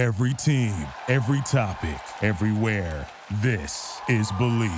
[0.00, 0.72] Every team,
[1.08, 3.06] every topic, everywhere.
[3.42, 4.70] This is Bleav.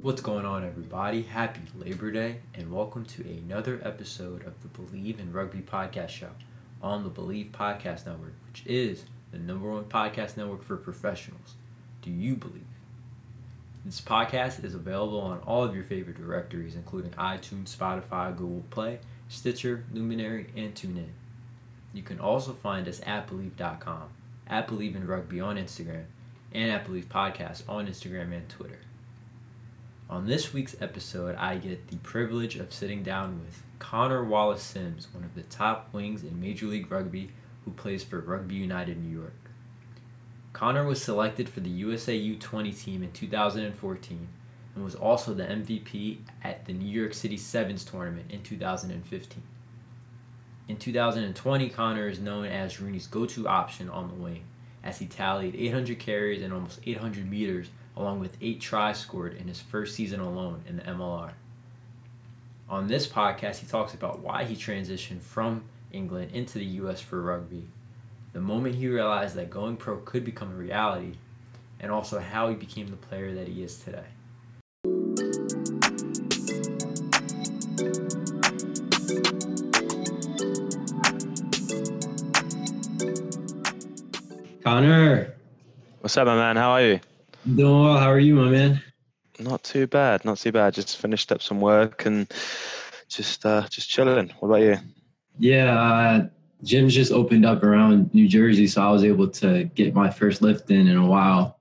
[0.00, 1.20] What's going on, everybody?
[1.20, 6.30] Happy Labor Day, and welcome to another episode of the Bleav in Rugby podcast show
[6.80, 11.56] on the Bleav Podcast Network, which is the number one podcast network for professionals.
[12.00, 12.64] Do you believe?
[13.88, 18.98] This podcast is available on all of your favorite directories, including iTunes, Spotify, Google Play,
[19.30, 21.08] Stitcher, Luminary, and TuneIn.
[21.94, 24.10] You can also find us at Bleav.com,
[24.46, 26.04] at Bleav in Rugby on Instagram,
[26.52, 28.80] and at Bleav Podcast on Instagram and Twitter.
[30.10, 35.08] On this week's episode, I get the privilege of sitting down with Connor Wallace Sims,
[35.14, 37.30] one of the top wings in Major League Rugby
[37.64, 39.47] who plays for Rugby United New York.
[40.52, 44.28] Connor was selected for the USA U20 team in 2014
[44.74, 49.42] and was also the MVP at the New York City Sevens tournament in 2015.
[50.68, 54.44] In 2020, Connor is known as Rooney's go to option on the wing,
[54.84, 59.48] as he tallied 800 carries and almost 800 meters, along with eight tries scored in
[59.48, 61.32] his first season alone in the MLR.
[62.68, 67.22] On this podcast, he talks about why he transitioned from England into the US for
[67.22, 67.66] rugby,
[68.38, 71.14] the moment he realized that going pro could become a reality,
[71.80, 74.04] and also how he became the player that he is today.
[84.62, 85.34] Connor,
[85.98, 86.54] What's up, my man?
[86.54, 87.00] How are you?
[87.56, 87.98] doing well.
[87.98, 88.80] How are you, my man?
[89.40, 90.24] Not too bad.
[90.24, 90.74] Not too bad.
[90.74, 92.32] Just finished up some work and
[93.08, 94.28] just uh, just chilling.
[94.38, 94.76] What about you?
[95.40, 96.28] Yeah, uh,
[96.64, 100.42] gyms just opened up around New Jersey, so I was able to get my first
[100.42, 101.58] lift in in a while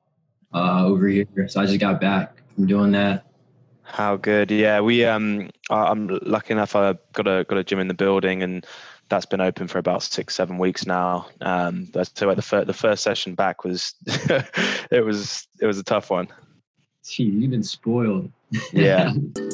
[0.54, 1.48] uh, over here.
[1.48, 3.26] So I just got back from doing that.
[3.84, 4.52] How good?
[4.52, 6.76] Yeah, we um, I'm lucky enough.
[6.76, 8.66] I got a got a gym in the building, and
[9.10, 11.28] that's been open for about six, seven weeks now.
[11.42, 15.84] Um, so like the first the first session back was it was it was a
[15.84, 16.28] tough one.
[17.06, 18.30] Gee, you've been spoiled.
[18.74, 19.14] Yeah.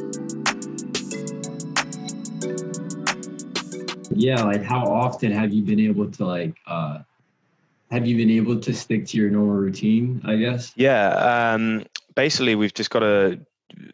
[4.15, 6.99] yeah, like how often have you been able to like uh
[7.93, 10.73] have you been able to stick to your normal routine, I guess?
[10.75, 11.09] Yeah.
[11.53, 11.85] Um,
[12.15, 13.39] basically, we've just got to.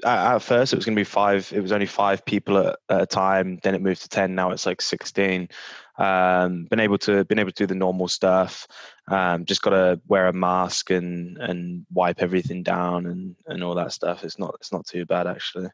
[0.05, 1.51] At, first, it was going to be five.
[1.53, 3.59] It was only five people at, at a time.
[3.61, 4.35] Then it moved to ten.
[4.35, 5.49] Now it's like sixteen.
[5.97, 8.67] Um, been able to been able to do the normal stuff.
[9.09, 13.75] Um, just got to wear a mask and and wipe everything down and and all
[13.75, 14.23] that stuff.
[14.23, 15.69] It's not it's not too bad actually.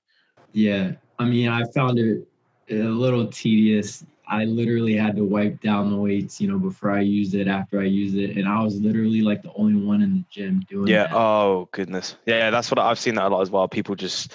[0.52, 0.94] Yeah.
[1.20, 2.28] I mean I found it
[2.72, 4.04] a little tedious.
[4.28, 7.80] I literally had to wipe down the weights, you know, before I used it, after
[7.80, 8.38] I used it.
[8.38, 10.92] And I was literally like the only one in the gym doing it.
[10.92, 11.08] Yeah.
[11.08, 11.16] that.
[11.16, 12.16] Oh goodness.
[12.26, 13.68] Yeah, that's what I've seen that a lot as well.
[13.68, 14.34] People just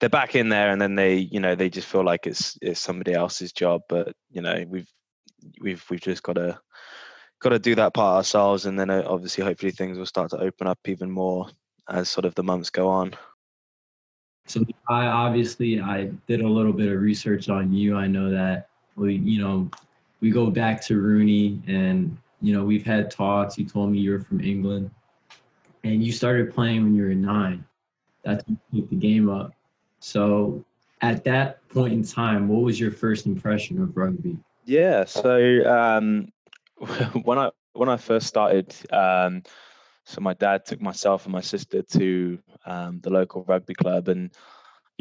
[0.00, 2.80] they're back in there and then they you know they just feel like it's it's
[2.80, 3.82] somebody else's job.
[3.88, 4.88] But you know we've
[5.60, 6.58] we've we've just got to
[7.40, 10.38] got to do that part ourselves and then uh, obviously hopefully things will start to
[10.38, 11.48] open up even more
[11.88, 13.14] as sort of the months go on.
[14.46, 17.96] So I obviously I did a little bit of research on you.
[17.96, 19.70] I know that we, you know,
[20.20, 23.56] we go back to Rooney and you know, we've had talks.
[23.56, 24.90] You told me you're from England
[25.84, 27.64] and you started playing when you were nine.
[28.24, 29.52] That's when you picked the game up.
[30.00, 30.64] So
[31.00, 34.36] at that point in time, what was your first impression of rugby?
[34.64, 35.04] Yeah.
[35.04, 35.38] So
[35.68, 36.32] um,
[37.22, 39.42] when I when I first started, um,
[40.04, 44.30] so my dad took myself and my sister to um, the local rugby club, and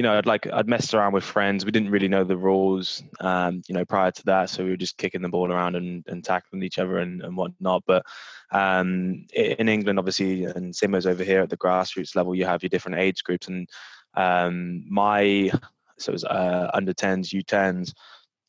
[0.01, 1.63] you know, I'd like I'd messed around with friends.
[1.63, 4.75] We didn't really know the rules, um, you know, prior to that, so we were
[4.75, 7.83] just kicking the ball around and, and tackling each other and, and whatnot.
[7.85, 8.03] But
[8.51, 12.63] um, in England, obviously, and same as over here at the grassroots level, you have
[12.63, 13.69] your different age groups, and
[14.15, 15.51] um, my
[15.99, 17.93] so it was uh, under 10s, U10s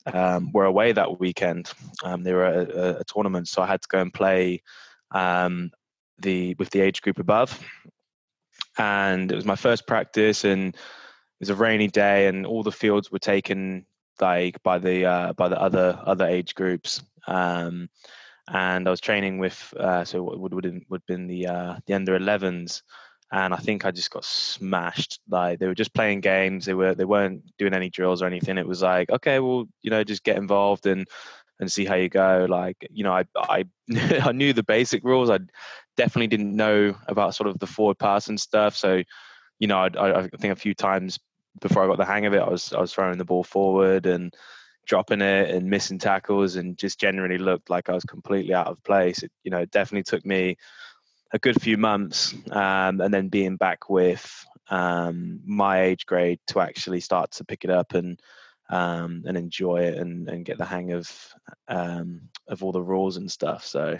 [0.06, 1.70] um, were away that weekend.
[2.02, 4.62] Um, they were a, a tournament, so I had to go and play
[5.10, 5.70] um,
[6.18, 7.62] the with the age group above.
[8.78, 10.74] And it was my first practice, and
[11.42, 13.84] was a rainy day, and all the fields were taken
[14.20, 17.02] like by the uh, by the other other age groups.
[17.26, 17.88] Um,
[18.48, 21.94] and I was training with uh, so what would would would been the uh, the
[21.94, 22.82] under 11s,
[23.32, 25.18] and I think I just got smashed.
[25.28, 26.64] Like they were just playing games.
[26.64, 28.56] They were they weren't doing any drills or anything.
[28.56, 31.08] It was like, okay, well, you know, just get involved and
[31.58, 32.46] and see how you go.
[32.48, 33.64] Like, you know, I I
[34.22, 35.28] I knew the basic rules.
[35.28, 35.40] I
[35.96, 38.76] definitely didn't know about sort of the forward pass and stuff.
[38.76, 39.02] So,
[39.58, 41.18] you know, I, I, I think a few times
[41.60, 44.06] before I got the hang of it, I was I was throwing the ball forward
[44.06, 44.34] and
[44.86, 48.82] dropping it and missing tackles and just generally looked like I was completely out of
[48.82, 49.22] place.
[49.22, 50.56] It, you know, it definitely took me
[51.32, 56.60] a good few months um, and then being back with um, my age grade to
[56.60, 58.20] actually start to pick it up and
[58.70, 61.10] um, and enjoy it and, and get the hang of
[61.68, 63.66] um, of all the rules and stuff.
[63.66, 63.98] So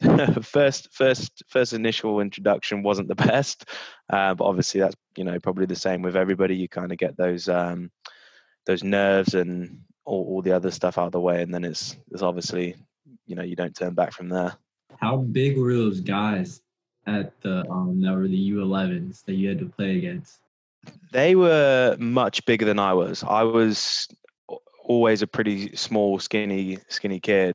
[0.42, 3.64] first first first initial introduction wasn't the best,
[4.10, 6.56] uh, but obviously that's you know probably the same with everybody.
[6.56, 7.90] You kind of get those um,
[8.66, 11.96] those nerves and all, all the other stuff out of the way, and then it's
[12.10, 12.76] it's obviously
[13.26, 14.54] you know you don't turn back from there.
[14.98, 16.60] How big were those guys
[17.06, 20.38] at the um that were the U11s that you had to play against?
[21.12, 23.24] They were much bigger than I was.
[23.26, 24.08] I was
[24.84, 27.54] always a pretty small, skinny, skinny kid.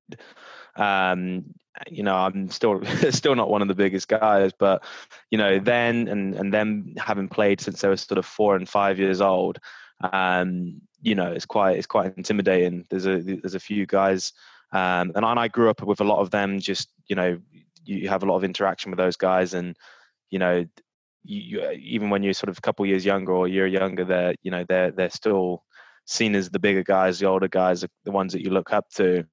[0.75, 1.54] Um,
[1.89, 2.81] you know, I'm still
[3.12, 4.83] still not one of the biggest guys, but
[5.29, 8.68] you know, then and and them having played since they were sort of four and
[8.68, 9.59] five years old,
[10.01, 12.85] um, you know, it's quite it's quite intimidating.
[12.89, 14.33] There's a there's a few guys,
[14.71, 16.59] um, and I, grew up with a lot of them.
[16.59, 17.39] Just you know,
[17.85, 19.77] you have a lot of interaction with those guys, and
[20.30, 20.65] you know,
[21.23, 24.06] you, you, even when you're sort of a couple years younger or a year younger,
[24.06, 25.63] they're you know they're they're still
[26.06, 29.25] seen as the bigger guys, the older guys, the ones that you look up to.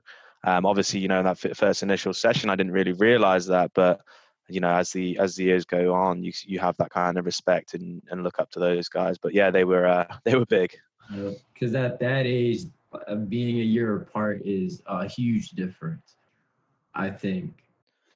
[0.44, 4.00] Um, obviously, you know that first initial session, I didn't really realize that, but
[4.48, 7.24] you know, as the as the years go on, you you have that kind of
[7.24, 9.16] respect and, and look up to those guys.
[9.18, 10.76] But yeah, they were uh, they were big.
[11.52, 12.62] Because at that age,
[13.06, 16.16] uh, being a year apart is a huge difference.
[16.94, 17.52] I think.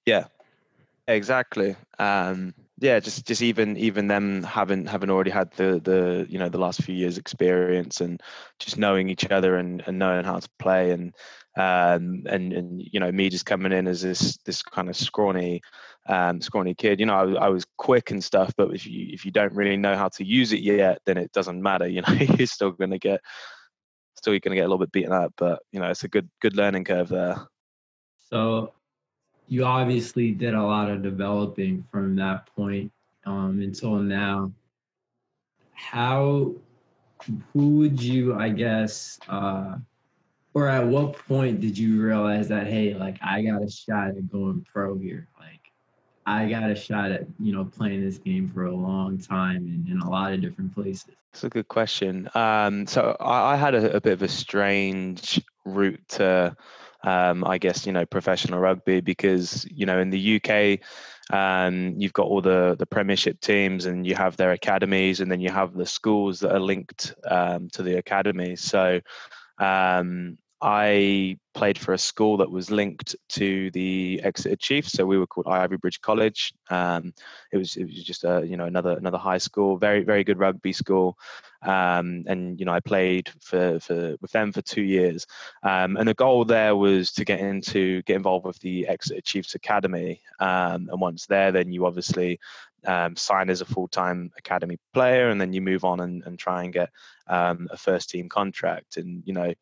[0.07, 0.27] Yeah,
[1.07, 1.77] exactly.
[1.99, 6.49] Um, yeah, just just even even them having having already had the the you know
[6.49, 8.23] the last few years experience and
[8.59, 11.15] just knowing each other and, and knowing how to play and
[11.59, 15.61] um and and you know me just coming in as this this kind of scrawny
[16.07, 19.25] um scrawny kid you know I, I was quick and stuff but if you if
[19.25, 22.13] you don't really know how to use it yet then it doesn't matter you know
[22.13, 23.21] you're still going to get
[24.17, 26.09] still you're going to get a little bit beaten up but you know it's a
[26.09, 27.47] good good learning curve there
[28.31, 28.73] so
[29.49, 32.93] you obviously did a lot of developing from that point
[33.25, 34.53] um, until now.
[35.73, 36.53] How,
[37.53, 39.77] who would you, I guess, uh,
[40.59, 44.29] or at what point did you realize that, hey, like I got a shot at
[44.29, 45.29] going pro here?
[45.39, 45.61] Like
[46.27, 49.89] I got a shot at, you know, playing this game for a long time and
[49.89, 51.15] in a lot of different places.
[51.33, 52.29] it's a good question.
[52.35, 56.57] Um, so I, I had a, a bit of a strange route to
[57.05, 60.81] um, I guess you know professional rugby because you know in the UK
[61.31, 65.41] um, you've got all the the Premiership teams and you have their academies and then
[65.41, 68.61] you have the schools that are linked um, to the academies.
[68.63, 69.01] So
[69.59, 75.19] um, I played for a school that was linked to the Exeter Chiefs, so we
[75.19, 76.53] were called Ivybridge College.
[76.69, 77.15] Um,
[77.53, 80.39] it was it was just a you know another another high school, very very good
[80.39, 81.17] rugby school,
[81.63, 85.27] um, and you know I played for for with them for two years,
[85.63, 89.55] um, and the goal there was to get into get involved with the Exeter Chiefs
[89.55, 92.41] Academy, um, and once there, then you obviously
[92.85, 96.65] um, sign as a full-time academy player, and then you move on and, and try
[96.65, 96.91] and get
[97.29, 99.53] um, a first-team contract, and you know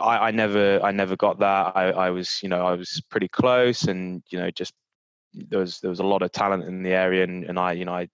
[0.00, 1.72] I, I never I never got that.
[1.76, 4.74] I, I was you know I was pretty close, and you know just
[5.34, 7.84] there was there was a lot of talent in the area, and, and I you
[7.84, 8.08] know I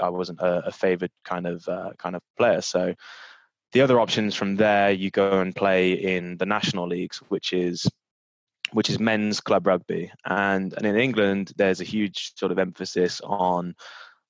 [0.00, 2.60] I wasn't a, a favored kind of uh, kind of player.
[2.60, 2.94] So
[3.72, 7.86] the other options from there, you go and play in the national leagues, which is
[8.72, 13.20] which is men's club rugby, and and in England there's a huge sort of emphasis
[13.22, 13.74] on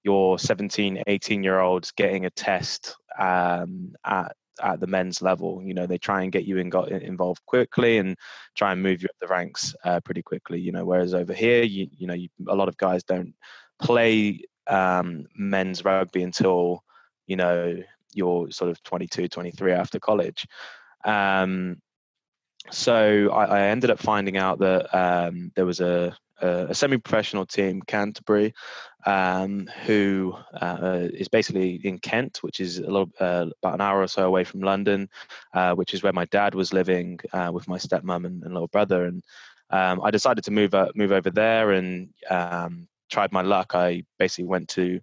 [0.05, 5.63] your 17, 18 year olds getting a test um, at at the men's level.
[5.63, 8.17] You know, they try and get you in, got involved quickly and
[8.57, 10.61] try and move you up the ranks uh, pretty quickly.
[10.61, 13.35] You know, whereas over here, you you know, you, a lot of guys don't
[13.81, 16.83] play um, men's rugby until
[17.27, 17.77] you know
[18.15, 20.47] you're sort of 22, 23 after college.
[21.05, 21.81] Um,
[22.71, 27.83] so I, I, ended up finding out that um, there was a a, semi-professional team,
[27.83, 28.55] Canterbury,
[29.07, 34.03] um, who uh, is basically in Kent, which is a little uh, about an hour
[34.03, 35.09] or so away from London,
[35.55, 38.69] uh, which is where my dad was living uh, with my stepmom and, and little
[38.69, 39.05] brother.
[39.05, 39.23] And
[39.71, 43.75] um, I decided to move uh, move over there and um, tried my luck.
[43.75, 45.01] I basically went to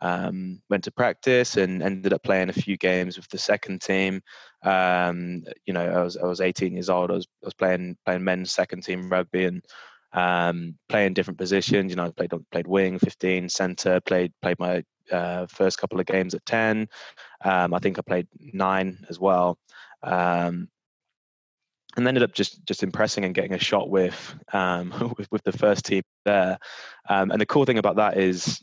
[0.00, 4.20] um, went to practice and ended up playing a few games with the second team.
[4.62, 7.10] Um, you know, I was I was 18 years old.
[7.10, 9.64] I was I was playing playing men's second team rugby and
[10.16, 11.92] um, playing different positions.
[11.92, 14.00] You know, I played played wing, 15, center.
[14.00, 14.82] Played played my
[15.12, 16.88] uh, first couple of games at 10.
[17.44, 19.58] Um, I think I played nine as well.
[20.02, 20.68] Um,
[21.96, 25.52] and ended up just just impressing and getting a shot with um, with, with, the
[25.52, 26.58] first team there.
[27.08, 28.60] Um, and the cool thing about that is,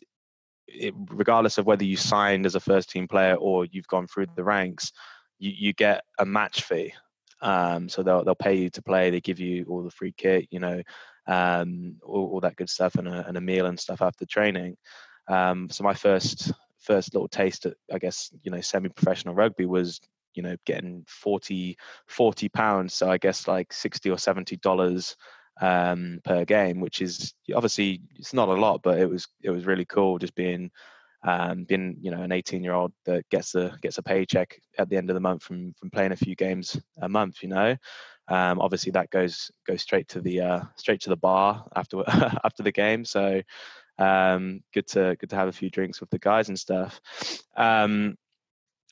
[0.68, 4.28] it, regardless of whether you signed as a first team player or you've gone through
[4.36, 4.92] the ranks,
[5.40, 6.94] you, you get a match fee.
[7.42, 9.10] Um, so they'll they'll pay you to play.
[9.10, 10.48] They give you all the free kit.
[10.52, 10.82] You know,
[11.28, 14.76] um, all, all, that good stuff and a, and a, meal and stuff after training.
[15.28, 20.02] Um, so my first first little taste at I guess you know semi-professional rugby was
[20.36, 21.78] you know getting 40
[22.08, 25.16] 40 pounds so i guess like 60 or 70 dollars
[25.62, 29.66] um, per game which is obviously it's not a lot but it was it was
[29.66, 30.72] really cool just being
[31.26, 34.90] um, being you know an 18 year old that gets a gets a paycheck at
[34.90, 37.78] the end of the month from from playing a few games a month you know
[38.28, 42.64] um, obviously that goes goes straight to the uh, straight to the bar after after
[42.64, 43.06] the game.
[43.06, 43.42] So
[43.98, 47.00] um, good to good to have a few drinks with the guys and stuff.
[47.56, 48.18] Um,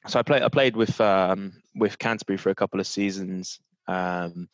[0.07, 4.49] so I played I played with um, with Canterbury for a couple of seasons um,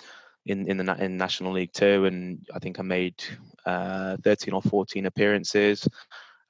[0.46, 3.24] in in the in National League Two, and I think I made
[3.66, 5.88] uh, 13 or 14 appearances,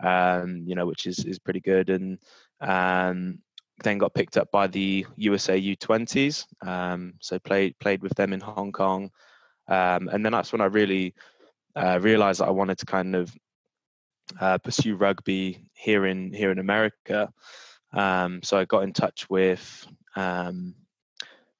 [0.03, 2.17] um, you know, which is is pretty good, and
[2.59, 3.39] um,
[3.83, 6.45] then got picked up by the USA U20s.
[6.65, 9.11] Um, so played played with them in Hong Kong,
[9.67, 11.13] um, and then that's when I really
[11.75, 13.33] uh, realized that I wanted to kind of
[14.39, 17.31] uh, pursue rugby here in here in America.
[17.93, 19.87] Um, so I got in touch with.
[20.15, 20.75] Um,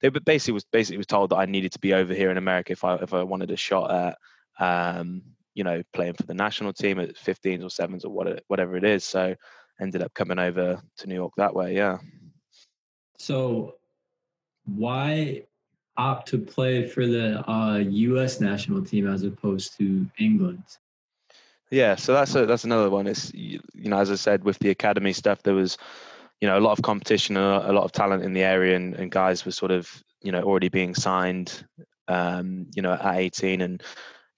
[0.00, 2.72] they basically was basically was told that I needed to be over here in America
[2.72, 4.18] if I if I wanted a shot at
[4.60, 5.22] um,
[5.54, 8.84] you know playing for the national team at 15s or 7s or what, whatever it
[8.84, 9.04] is.
[9.04, 9.34] So
[9.80, 11.74] ended up coming over to New York that way.
[11.74, 11.98] Yeah.
[13.18, 13.74] So
[14.64, 15.44] why
[15.96, 18.40] opt to play for the uh, U.S.
[18.40, 20.62] national team as opposed to England?
[21.70, 23.06] Yeah, so that's a, that's another one.
[23.06, 25.76] It's you know as I said with the academy stuff, there was
[26.40, 28.94] you know a lot of competition and a lot of talent in the area, and,
[28.94, 31.66] and guys were sort of you know already being signed,
[32.06, 33.82] um, you know at 18 and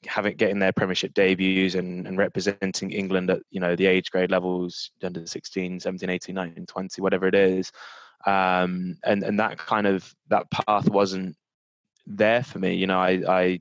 [0.07, 4.31] having getting their Premiership debuts and, and representing England at you know the age grade
[4.31, 7.71] levels under 16, 17, 18, 19, 20, whatever it is,
[8.27, 11.37] um, and and that kind of that path wasn't
[12.07, 12.75] there for me.
[12.75, 13.61] You know, I, I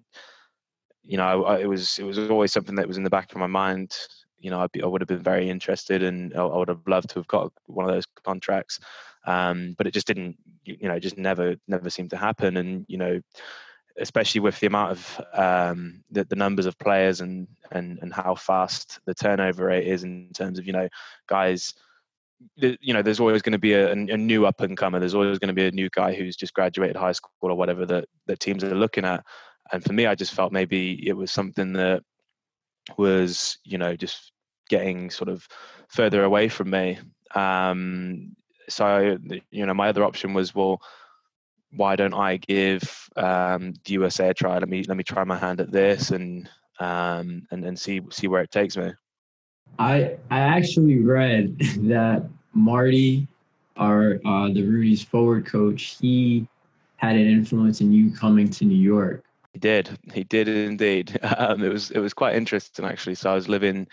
[1.04, 3.38] you know, I, it was it was always something that was in the back of
[3.38, 3.96] my mind
[4.40, 7.10] you know, I'd be, I would have been very interested and I would have loved
[7.10, 8.80] to have got one of those contracts.
[9.26, 12.58] Um, but it just didn't, you know, just never, never seemed to happen.
[12.58, 13.22] And, you know,
[13.98, 18.36] especially with the amount of um, the, the numbers of players and, and, and how
[18.36, 20.88] fast the turnover rate is in terms of, you know,
[21.28, 21.74] guys,
[22.56, 25.00] you know, there's always going to be a, a new up and comer.
[25.00, 27.86] There's always going to be a new guy who's just graduated high school or whatever
[27.88, 29.26] that, that teams are looking at.
[29.72, 32.04] And for me, I just felt maybe it was something that
[32.98, 34.32] was you know just
[34.70, 35.48] getting sort of
[35.88, 36.98] further away from me
[37.36, 38.36] um,
[38.68, 39.18] so
[39.52, 40.82] you know my other option was well
[41.72, 45.38] why don't i give um, the usa a try let me let me try my
[45.38, 46.50] hand at this and
[46.80, 48.92] um, and and see see where it takes me
[49.78, 53.28] i i actually read that marty
[53.78, 56.48] our uh, the rudy's forward coach he
[56.98, 59.24] had an influence in you coming to new york
[59.54, 59.90] he did.
[60.14, 61.20] He did indeed.
[61.38, 63.16] Um, it was it was quite interesting actually.
[63.16, 63.88] So I was living,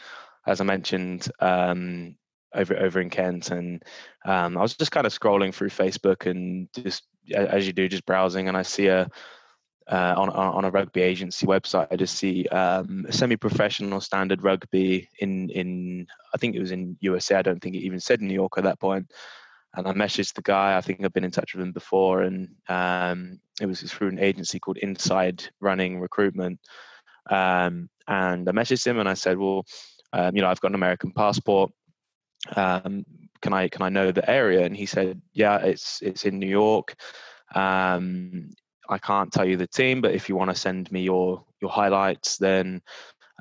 [0.47, 2.17] as I mentioned, um,
[2.55, 3.83] over over in Kent, and
[4.25, 7.05] um, I was just kind of scrolling through Facebook and just
[7.35, 9.09] as you do, just browsing, and I see a
[9.89, 11.89] uh, on on a rugby agency website.
[11.91, 17.37] I just see um, semi-professional standard rugby in in I think it was in USA.
[17.37, 19.13] I don't think it even said New York at that point.
[19.75, 20.77] and I messaged the guy.
[20.77, 24.19] I think I've been in touch with him before, and um, it was through an
[24.19, 26.59] agency called Inside Running Recruitment.
[27.31, 29.65] Um, and I messaged him and I said, "Well,
[30.13, 31.71] um, you know, I've got an American passport.
[33.41, 36.49] Can I can I know the area?" And he said, "Yeah, it's it's in New
[36.49, 36.95] York.
[37.55, 38.51] Um,
[38.89, 41.71] I can't tell you the team, but if you want to send me your your
[41.71, 42.83] highlights, then."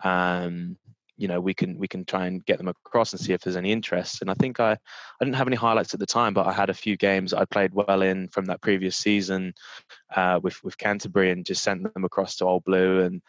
[0.03, 0.77] Um,
[1.17, 3.55] you know we can we can try and get them across and see if there's
[3.55, 4.77] any interest and i think i i
[5.23, 7.73] didn't have any highlights at the time but i had a few games i played
[7.73, 9.53] well in from that previous season
[10.15, 13.21] uh, with with canterbury and just sent them across to old blue and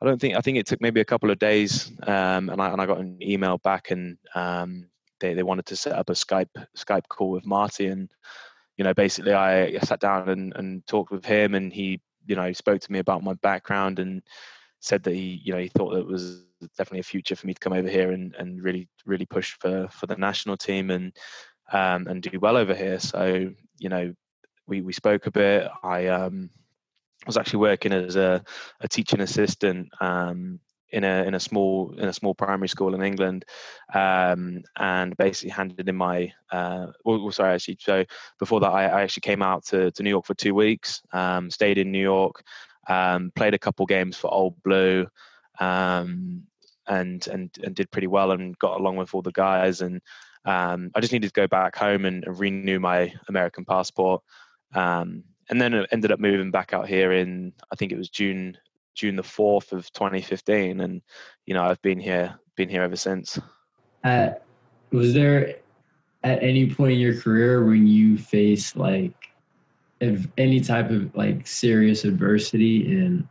[0.00, 2.70] i don't think i think it took maybe a couple of days um, and i
[2.70, 4.86] and i got an email back and um,
[5.24, 8.08] they they wanted to set up a skype skype call with marty and
[8.76, 12.52] you know basically i, sat down and, and talked with him and he you know
[12.52, 14.22] spoke to me about my background and
[14.80, 16.44] said that he you know he thought it was
[16.76, 19.88] definitely a future for me to come over here and, and really really push for
[19.90, 21.12] for the national team and
[21.72, 22.98] um, and do well over here.
[22.98, 24.14] So you know
[24.66, 25.68] we we spoke a bit.
[25.82, 26.50] I um,
[27.26, 28.44] was actually working as a,
[28.80, 30.60] a teaching assistant um,
[30.94, 33.44] in a in a small in a small primary school in England,
[33.92, 38.04] um, and basically handed in my uh, well, sorry actually so
[38.38, 41.50] before that I, I, actually came out to, to New York for two weeks, um,
[41.50, 42.44] stayed in New York,
[42.88, 45.06] um, played a couple games for Old Blue,
[45.58, 46.44] um,
[46.86, 49.80] and and and did pretty well and got along with all the guys.
[49.80, 50.00] And
[50.44, 54.22] um, I just needed to go back home and, renew my American passport.
[54.74, 58.56] Um, and then ended up moving back out here in I think it was June
[58.94, 61.02] June the fourth of 2015, and
[61.46, 63.38] you know I've been here been here ever since.
[64.02, 64.30] Uh,
[64.90, 65.56] was there
[66.22, 69.12] at any point in your career when you faced like
[70.36, 73.28] any type of like serious adversity in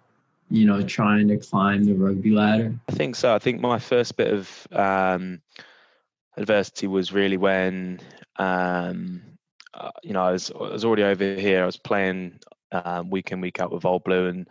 [0.50, 2.74] you know trying to climb the rugby ladder?
[2.89, 3.34] I think so.
[3.34, 5.41] I think my first bit of um,
[6.38, 8.00] adversity was really when
[8.38, 9.22] um,
[9.74, 11.63] uh, you know I was I was already over here.
[11.63, 12.39] I was playing
[12.74, 14.48] um, week in week out with Old Blue, and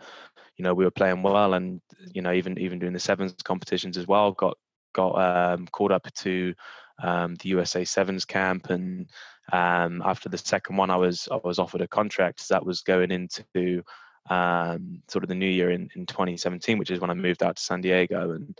[0.57, 1.81] you know we were playing well, and
[2.13, 4.31] you know even even doing the sevens competitions as well.
[4.31, 4.57] Got
[4.93, 6.53] got um, called up to
[7.01, 9.07] um, the USA Sevens camp, and
[9.51, 13.11] um, after the second one, I was I was offered a contract that was going
[13.11, 13.83] into
[14.29, 17.57] um, sort of the new year in, in 2017, which is when I moved out
[17.57, 18.57] to San Diego, and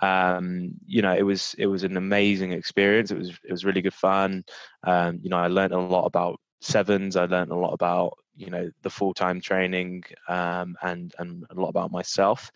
[0.00, 3.10] um, you know it was it was an amazing experience.
[3.10, 4.44] It was it was really good fun.
[4.84, 7.16] Um, you know, I learned a lot about sevens.
[7.16, 11.60] I learned a lot about you know the full time training um, and and a
[11.60, 12.50] lot about myself.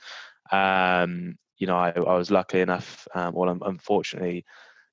[0.52, 3.08] Um, you know, I, I was lucky enough.
[3.14, 4.44] Um, well, unfortunately,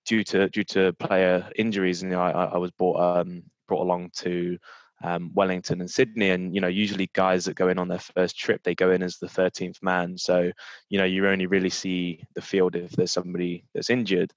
[0.05, 4.11] due to due to player injuries, you know, I, I was brought um, brought along
[4.17, 4.57] to
[5.03, 8.37] um, Wellington and Sydney, and you know, usually guys that go in on their first
[8.37, 10.17] trip, they go in as the 13th man.
[10.17, 10.51] So,
[10.89, 14.31] you know, you only really see the field if there's somebody that's injured.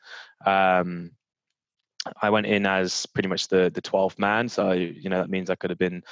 [0.44, 1.12] Um,
[2.20, 5.50] I went in as pretty much the the 12th man, so you know that means
[5.50, 6.02] I could have been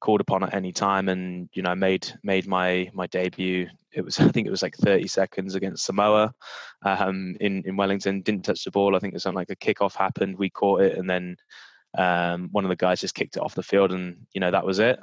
[0.00, 3.68] called upon at any time and you know made made my my debut.
[3.92, 6.34] It was i think it was like 30 seconds against samoa
[6.84, 8.22] um, in in wellington.
[8.22, 8.96] Didn't touch the ball.
[8.96, 10.38] I think it was something like a kickoff happened.
[10.38, 11.36] We caught it and then
[11.98, 14.66] um, one of the guys just kicked it off the field and you know that
[14.66, 14.98] was it.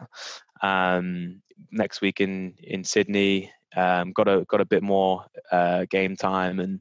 [0.62, 6.16] Um, next week in in sydney um, got a got a bit more uh, game
[6.16, 6.80] time and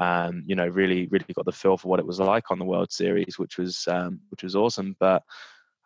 [0.00, 2.64] um, you know really really got the feel for what it was like on the
[2.64, 4.96] world series which was um, which was awesome.
[4.98, 5.22] But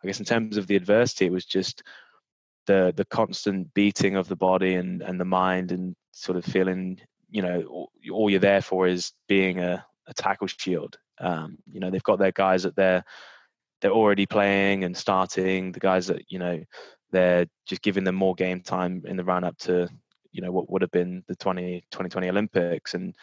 [0.03, 1.83] I guess in terms of the adversity, it was just
[2.65, 6.99] the the constant beating of the body and and the mind and sort of feeling
[7.29, 10.97] you know all, you're there for is being a, a tackle shield.
[11.19, 13.03] Um, you know they've got their guys that they're
[13.81, 15.71] they're already playing and starting.
[15.71, 16.63] The guys that you know
[17.11, 19.87] they're just giving them more game time in the run up to
[20.31, 23.15] you know what would have been the 20, 2020 Olympics and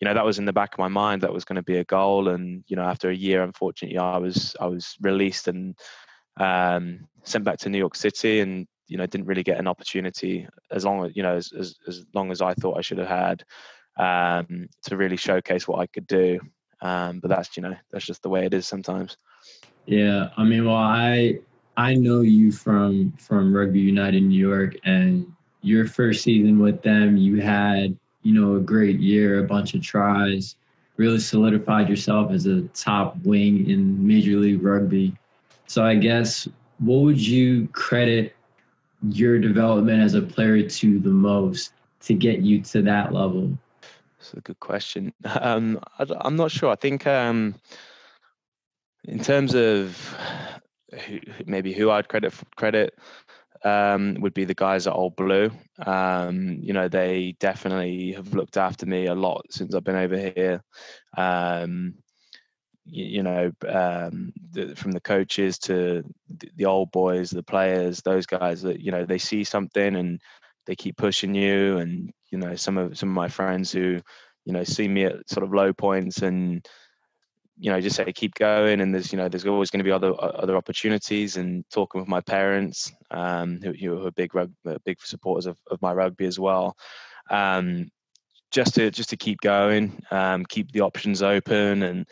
[0.00, 1.78] you know that was in the back of my mind that was going to be
[1.78, 5.74] a goal and you know after a year unfortunately I was I was released and
[6.38, 10.46] um, sent back to New York City, and you know didn't really get an opportunity
[10.70, 13.08] as long as you know as as, as long as I thought I should have
[13.08, 13.44] had
[13.98, 16.40] um, to really showcase what I could do.
[16.80, 19.16] Um, but that's you know that's just the way it is sometimes.
[19.86, 21.38] Yeah, I mean, well, I
[21.76, 25.30] I know you from from Rugby United New York, and
[25.62, 29.82] your first season with them, you had you know a great year, a bunch of
[29.82, 30.56] tries,
[30.96, 35.16] really solidified yourself as a top wing in Major League Rugby.
[35.68, 38.34] So I guess what would you credit
[39.10, 43.56] your development as a player to the most to get you to that level?
[44.18, 45.12] That's a good question.
[45.40, 46.70] Um, I, am not sure.
[46.70, 47.54] I think um,
[49.04, 50.14] in terms of
[51.06, 52.98] who, maybe who I'd credit credit
[53.62, 55.50] um, would be the guys at Old Blue.
[55.84, 60.16] Um, you know, they definitely have looked after me a lot since I've been over
[60.16, 60.62] here.
[61.16, 61.94] Um,
[62.88, 66.02] you, you know, um, the, from the coaches to
[66.56, 70.20] the, old boys, the players, those guys that you know they see something and
[70.66, 71.78] they keep pushing you.
[71.78, 74.00] And you know, some of some of my friends who
[74.44, 76.66] you know see me at sort of low points and
[77.58, 79.90] you know just say keep going and there's you know there's always going to be
[79.90, 84.46] other other opportunities and talking with my parents um, who, who are big uh,
[84.84, 86.76] big supporters of, of my rugby as well
[87.30, 87.90] um,
[88.50, 92.06] just to just to keep going um, keep the options open and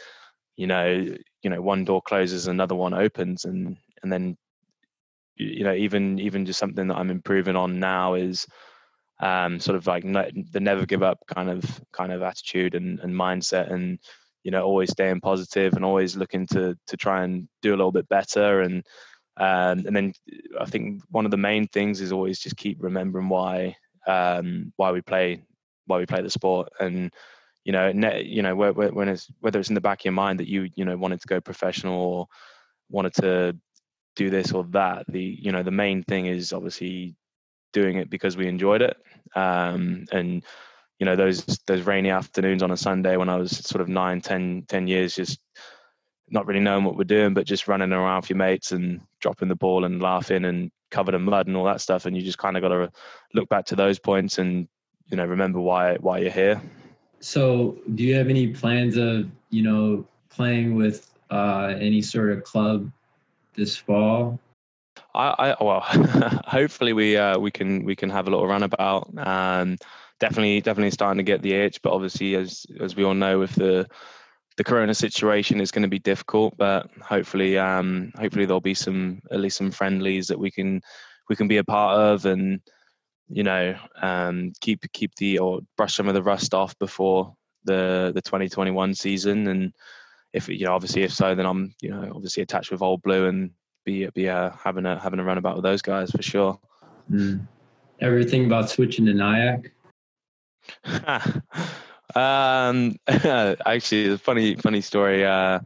[0.57, 1.07] you know
[1.43, 4.37] you know one door closes another one opens and and then
[5.37, 8.47] you know even even just something that i'm improving on now is
[9.21, 13.15] um sort of like the never give up kind of kind of attitude and, and
[13.15, 13.99] mindset and
[14.45, 17.93] you know always staying positive and always looking to to try and do a little
[17.93, 18.61] bit better.
[18.63, 18.87] And
[19.39, 20.13] um and then
[20.61, 24.91] i think one of the main things is always just keep remembering why um why
[24.91, 25.43] we play
[25.87, 26.69] why we play the sport.
[26.81, 27.13] And
[27.67, 30.39] you know, ne- you know, when it's whether it's in the back of your mind
[30.39, 32.29] that you, you know, wanted to go professional or
[32.89, 33.57] wanted to
[34.15, 37.17] do this or that, the, you know, the main thing is obviously
[37.73, 38.97] doing it because we enjoyed it.
[39.35, 40.45] Um, and,
[41.01, 44.21] you know, those, those rainy afternoons on a Sunday when I was sort of nine,
[44.21, 45.41] 10, 10 years, just
[46.31, 49.49] not really knowing what we're doing, but just running around with your mates and dropping
[49.49, 52.07] the ball and laughing and covered in mud and all that stuff.
[52.07, 52.93] And you just kind of got to
[53.35, 54.69] look back to those points and,
[55.09, 56.63] you know, remember why, why you're here.
[57.21, 62.45] So, do you have any plans of you know playing with uh, any sort of
[62.45, 62.91] club
[63.55, 64.39] this fall?
[65.15, 65.81] I, I well,
[66.47, 69.11] hopefully we uh, we can we can have a little runabout.
[69.19, 69.79] Um,
[70.21, 73.55] definitely definitely starting to get the itch, but obviously as as we all know with
[73.55, 73.87] the
[74.57, 79.21] the corona situation is going to be difficult, but hopefully, um, hopefully there'll be some
[79.31, 80.81] at least some friendlies that we can
[81.29, 82.61] we can be a part of, and
[83.29, 87.35] you know, um, keep keep the or brush some of the rust off before
[87.65, 89.49] the the 2021 season.
[89.49, 89.73] And
[90.33, 93.27] if you know, obviously, if so, then I'm you know obviously attached with Old Blue
[93.27, 93.51] and
[93.85, 96.59] be be uh, having a having a run about with those guys for sure.
[97.11, 97.47] Mm.
[98.01, 99.71] Everything about switching to NYAC.
[102.15, 102.97] um,
[103.67, 105.25] actually, a funny funny story.
[105.25, 105.61] Uh,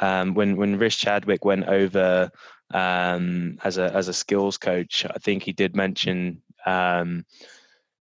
[0.00, 2.30] um, when when Rich Chadwick went over
[2.72, 7.24] um, as a as a skills coach, I think he did mention um,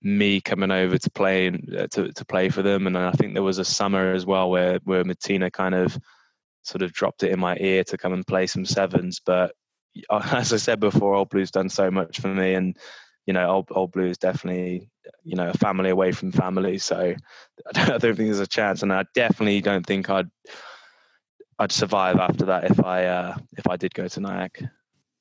[0.02, 3.44] me coming over to play uh, to to play for them, and I think there
[3.44, 5.98] was a summer as well where where Matina kind of
[6.64, 9.20] sort of dropped it in my ear to come and play some sevens.
[9.26, 9.54] But
[10.12, 12.78] as I said before, Old Blue's done so much for me, and
[13.26, 14.90] you know, Old, Old Blue is definitely
[15.24, 16.78] you know a family away from family.
[16.78, 16.98] So
[17.68, 20.30] I don't, I don't think there's a chance, and I definitely don't think I'd
[21.60, 24.70] I'd survive after that if I uh, if I did go to NYAC.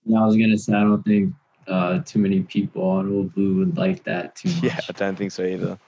[0.04, 1.34] Yeah, I was gonna say I don't think
[1.68, 4.62] uh, too many people on Old Blue would like that too much.
[4.62, 5.78] Yeah, I don't think so either.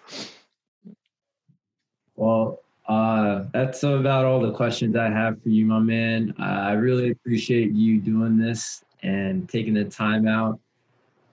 [2.16, 6.34] Well, uh, that's about all the questions I have for you, my man.
[6.38, 10.58] I really appreciate you doing this and taking the time out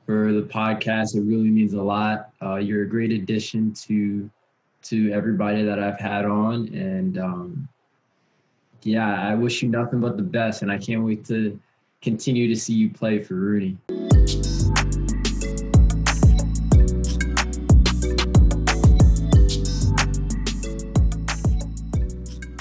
[0.06, 1.16] for the podcast.
[1.16, 2.30] It really means a lot.
[2.42, 4.30] Uh, you're a great addition to
[4.84, 7.68] to everybody that I've had on, and um,
[8.84, 11.60] yeah, I wish you nothing but the best, and I can't wait to
[12.02, 13.78] continue to see you play for Rudy.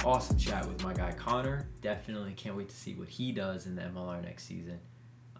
[0.04, 1.68] Awesome chat with my guy Connor.
[1.82, 4.78] Definitely can't wait to see what he does in the MLR next season.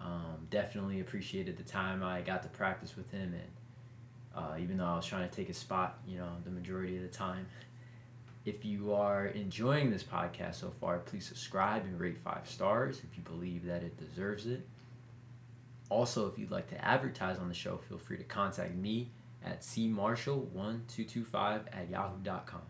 [0.00, 3.50] Um, definitely appreciated the time I got to practice with him, and
[4.35, 7.02] uh, even though I was trying to take a spot, you know, the majority of
[7.02, 7.46] the time.
[8.46, 13.18] If you are enjoying this podcast so far, please subscribe and rate five stars if
[13.18, 14.64] you believe that it deserves it.
[15.90, 19.11] Also, if you'd like to advertise on the show, feel free to contact me
[19.44, 22.62] at cmarshall1225 at yahoo.com.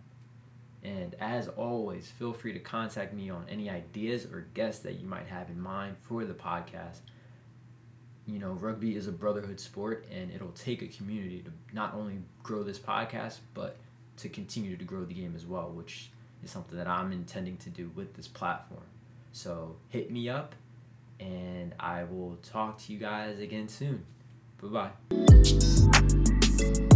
[0.82, 5.06] And as always, feel free to contact me on any ideas or guests that you
[5.06, 7.00] might have in mind for the podcast.
[8.26, 12.20] You know, rugby is a brotherhood sport, and it'll take a community to not only
[12.42, 13.76] grow this podcast, but
[14.18, 16.10] to continue to grow the game as well, which
[16.42, 18.82] is something that I'm intending to do with this platform.
[19.32, 20.54] So hit me up,
[21.20, 24.04] and I will talk to you guys again soon.
[24.60, 26.95] Bye bye.